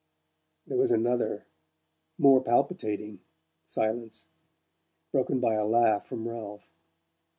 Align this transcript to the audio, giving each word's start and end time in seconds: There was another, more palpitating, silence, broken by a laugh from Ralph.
There 0.65 0.79
was 0.79 0.89
another, 0.89 1.45
more 2.17 2.41
palpitating, 2.41 3.19
silence, 3.67 4.25
broken 5.11 5.39
by 5.39 5.53
a 5.53 5.65
laugh 5.67 6.07
from 6.07 6.27
Ralph. 6.27 6.67